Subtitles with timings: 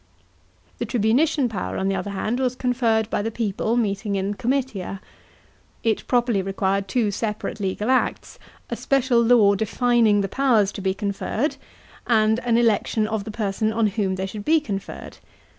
[0.79, 4.99] The tribunician power, on the other hand, was conferred by the people meeting in comitia.
[5.83, 8.39] It properly required two separate legal acts—
[8.71, 11.57] a special law defining the powers to be conferred,
[12.07, 15.19] and an election of the person on whom they should be conferred.